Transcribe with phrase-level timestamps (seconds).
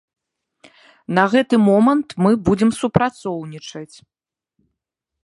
[1.19, 3.95] На гэты момант мы будзем супрацоўнічаць.